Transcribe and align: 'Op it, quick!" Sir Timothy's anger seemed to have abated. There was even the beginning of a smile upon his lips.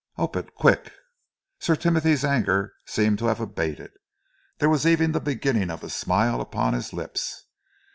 'Op 0.17 0.35
it, 0.35 0.55
quick!" 0.55 0.91
Sir 1.59 1.75
Timothy's 1.75 2.25
anger 2.25 2.73
seemed 2.87 3.19
to 3.19 3.27
have 3.27 3.39
abated. 3.39 3.91
There 4.57 4.67
was 4.67 4.87
even 4.87 5.11
the 5.11 5.19
beginning 5.21 5.69
of 5.69 5.83
a 5.83 5.91
smile 5.91 6.41
upon 6.41 6.73
his 6.73 6.91
lips. 6.91 7.45